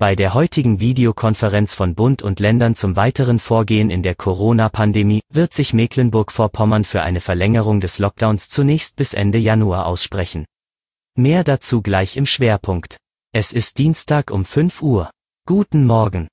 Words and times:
Bei 0.00 0.16
der 0.16 0.32
heutigen 0.32 0.80
Videokonferenz 0.80 1.74
von 1.74 1.94
Bund 1.94 2.22
und 2.22 2.40
Ländern 2.40 2.74
zum 2.74 2.96
weiteren 2.96 3.38
Vorgehen 3.38 3.90
in 3.90 4.02
der 4.02 4.14
Corona-Pandemie 4.14 5.20
wird 5.30 5.52
sich 5.52 5.74
Mecklenburg-Vorpommern 5.74 6.84
für 6.84 7.02
eine 7.02 7.20
Verlängerung 7.20 7.80
des 7.80 7.98
Lockdowns 7.98 8.48
zunächst 8.48 8.96
bis 8.96 9.12
Ende 9.12 9.36
Januar 9.36 9.84
aussprechen. 9.84 10.46
Mehr 11.18 11.44
dazu 11.44 11.82
gleich 11.82 12.16
im 12.16 12.24
Schwerpunkt. 12.24 12.96
Es 13.34 13.52
ist 13.52 13.76
Dienstag 13.76 14.30
um 14.30 14.46
5 14.46 14.80
Uhr. 14.80 15.10
Guten 15.46 15.84
Morgen. 15.84 16.28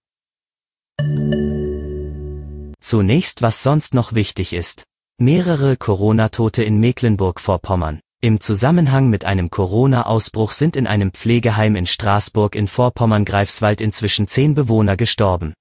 Zunächst 2.79 3.41
was 3.41 3.63
sonst 3.63 3.93
noch 3.93 4.13
wichtig 4.13 4.54
ist. 4.54 4.86
Mehrere 5.20 5.75
Corona-Tote 5.75 6.63
in 6.63 6.79
Mecklenburg-Vorpommern. 6.79 7.99
Im 8.20 8.39
Zusammenhang 8.39 9.11
mit 9.11 9.25
einem 9.25 9.52
Corona-Ausbruch 9.52 10.52
sind 10.52 10.75
in 10.75 10.88
einem 10.88 11.11
Pflegeheim 11.11 11.75
in 11.75 11.86
Straßburg 11.86 12.55
in 12.55 12.67
Vorpommern-Greifswald 12.67 13.80
inzwischen 13.80 14.27
zehn 14.27 14.55
Bewohner 14.55 14.98
gestorben. 14.98 15.53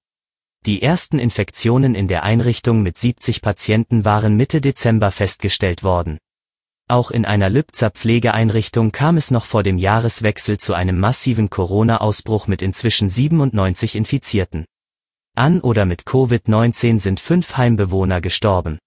Die 0.65 0.80
ersten 0.80 1.19
Infektionen 1.19 1.95
in 1.95 2.09
der 2.09 2.23
Einrichtung 2.23 2.82
mit 2.82 2.96
70 2.96 3.42
Patienten 3.42 4.06
waren 4.06 4.38
Mitte 4.38 4.62
Dezember 4.62 5.10
festgestellt 5.10 5.82
worden. 5.82 6.16
Auch 6.88 7.10
in 7.10 7.27
einer 7.27 7.51
Lübzer 7.51 7.91
Pflegeeinrichtung 7.91 8.91
kam 8.91 9.18
es 9.18 9.30
noch 9.30 9.45
vor 9.45 9.62
dem 9.62 9.77
Jahreswechsel 9.77 10.57
zu 10.57 10.73
einem 10.73 10.98
massiven 10.98 11.51
Corona-Ausbruch 11.51 12.46
mit 12.46 12.62
inzwischen 12.62 13.10
97 13.10 13.96
Infizierten. 13.96 14.65
An 15.34 15.60
oder 15.60 15.84
mit 15.84 16.04
Covid-19 16.04 17.01
sind 17.01 17.20
fünf 17.20 17.59
Heimbewohner 17.59 18.23
gestorben. 18.23 18.79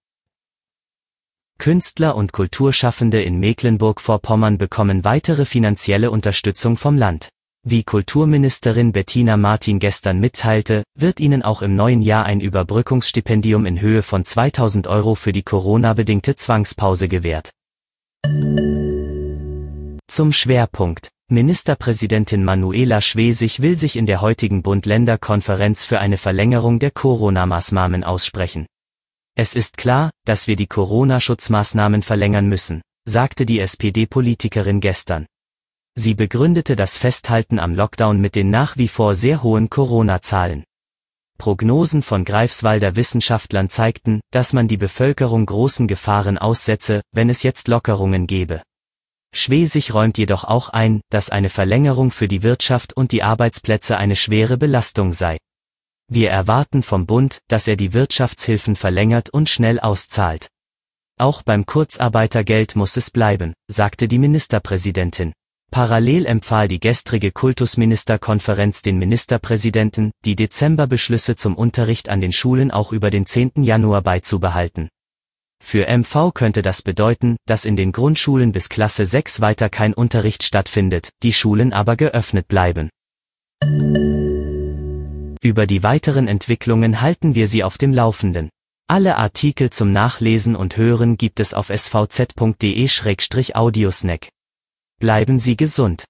Künstler 1.59 2.15
und 2.15 2.31
Kulturschaffende 2.31 3.21
in 3.21 3.37
Mecklenburg-Vorpommern 3.37 4.57
bekommen 4.57 5.03
weitere 5.03 5.43
finanzielle 5.43 6.09
Unterstützung 6.09 6.77
vom 6.77 6.97
Land. 6.97 7.27
Wie 7.67 7.83
Kulturministerin 7.83 8.93
Bettina 8.93 9.35
Martin 9.35 9.79
gestern 9.79 10.21
mitteilte, 10.21 10.83
wird 10.97 11.19
ihnen 11.19 11.43
auch 11.43 11.61
im 11.61 11.75
neuen 11.75 12.01
Jahr 12.01 12.25
ein 12.25 12.39
Überbrückungsstipendium 12.39 13.65
in 13.65 13.81
Höhe 13.81 14.03
von 14.03 14.23
2000 14.23 14.87
Euro 14.87 15.15
für 15.15 15.33
die 15.33 15.43
Corona-bedingte 15.43 16.37
Zwangspause 16.37 17.09
gewährt. 17.09 17.51
Zum 20.07 20.31
Schwerpunkt. 20.31 21.09
Ministerpräsidentin 21.29 22.45
Manuela 22.45 23.01
Schwesig 23.01 23.61
will 23.61 23.77
sich 23.77 23.97
in 23.97 24.05
der 24.05 24.21
heutigen 24.21 24.63
Bund-Länder-Konferenz 24.63 25.83
für 25.83 25.99
eine 25.99 26.17
Verlängerung 26.17 26.79
der 26.79 26.91
Corona-Maßnahmen 26.91 28.05
aussprechen. 28.05 28.65
Es 29.41 29.55
ist 29.55 29.77
klar, 29.77 30.11
dass 30.25 30.47
wir 30.47 30.57
die 30.57 30.67
Corona-Schutzmaßnahmen 30.67 32.01
verlängern 32.01 32.49
müssen, 32.49 32.81
sagte 33.07 33.45
die 33.45 33.61
SPD-Politikerin 33.61 34.81
gestern. 34.81 35.27
Sie 35.95 36.13
begründete 36.13 36.75
das 36.75 36.97
Festhalten 36.97 37.57
am 37.57 37.73
Lockdown 37.73 38.19
mit 38.19 38.35
den 38.35 38.49
nach 38.49 38.75
wie 38.75 38.89
vor 38.89 39.15
sehr 39.15 39.41
hohen 39.41 39.69
Corona-Zahlen. 39.69 40.65
Prognosen 41.37 42.01
von 42.03 42.25
Greifswalder 42.25 42.97
Wissenschaftlern 42.97 43.69
zeigten, 43.69 44.19
dass 44.31 44.51
man 44.51 44.67
die 44.67 44.75
Bevölkerung 44.75 45.45
großen 45.45 45.87
Gefahren 45.87 46.37
aussetze, 46.37 46.99
wenn 47.13 47.29
es 47.29 47.41
jetzt 47.41 47.69
Lockerungen 47.69 48.27
gebe. 48.27 48.61
Schwesig 49.33 49.93
räumt 49.93 50.17
jedoch 50.17 50.43
auch 50.43 50.67
ein, 50.67 50.99
dass 51.09 51.29
eine 51.29 51.49
Verlängerung 51.49 52.11
für 52.11 52.27
die 52.27 52.43
Wirtschaft 52.43 52.91
und 52.91 53.13
die 53.13 53.23
Arbeitsplätze 53.23 53.95
eine 53.95 54.17
schwere 54.17 54.57
Belastung 54.57 55.13
sei. 55.13 55.37
Wir 56.11 56.31
erwarten 56.31 56.81
vom 56.81 57.05
Bund, 57.05 57.39
dass 57.47 57.67
er 57.67 57.75
die 57.75 57.93
Wirtschaftshilfen 57.93 58.75
verlängert 58.75 59.29
und 59.29 59.47
schnell 59.47 59.79
auszahlt. 59.79 60.47
Auch 61.19 61.43
beim 61.43 61.67
Kurzarbeitergeld 61.67 62.75
muss 62.75 62.97
es 62.97 63.11
bleiben, 63.11 63.53
sagte 63.67 64.07
die 64.07 64.17
Ministerpräsidentin. 64.17 65.33
Parallel 65.69 66.25
empfahl 66.25 66.67
die 66.67 66.79
gestrige 66.79 67.31
Kultusministerkonferenz 67.31 68.81
den 68.81 68.97
Ministerpräsidenten, 68.97 70.09
die 70.25 70.35
Dezemberbeschlüsse 70.35 71.35
zum 71.35 71.55
Unterricht 71.55 72.09
an 72.09 72.21
den 72.21 72.31
Schulen 72.31 72.71
auch 72.71 72.91
über 72.91 73.11
den 73.11 73.27
10. 73.27 73.51
Januar 73.57 74.01
beizubehalten. 74.01 74.89
Für 75.63 75.85
MV 75.95 76.33
könnte 76.33 76.63
das 76.63 76.81
bedeuten, 76.81 77.37
dass 77.45 77.65
in 77.65 77.75
den 77.75 77.91
Grundschulen 77.91 78.51
bis 78.51 78.69
Klasse 78.69 79.05
6 79.05 79.41
weiter 79.41 79.69
kein 79.69 79.93
Unterricht 79.93 80.41
stattfindet, 80.41 81.09
die 81.21 81.33
Schulen 81.33 81.71
aber 81.71 81.97
geöffnet 81.97 82.47
bleiben. 82.47 82.89
Über 85.41 85.67
die 85.67 85.83
weiteren 85.83 86.27
Entwicklungen 86.27 86.99
halten 86.99 87.33
wir 87.33 87.47
Sie 87.47 87.63
auf 87.63 87.77
dem 87.77 87.93
Laufenden. 87.93 88.49
Alle 88.87 89.15
Artikel 89.15 89.69
zum 89.69 89.93
Nachlesen 89.93 90.57
und 90.57 90.75
Hören 90.75 91.15
gibt 91.15 91.39
es 91.39 91.53
auf 91.53 91.69
svz.de-audiosnack. 91.69 94.27
Bleiben 94.99 95.39
Sie 95.39 95.55
gesund. 95.55 96.03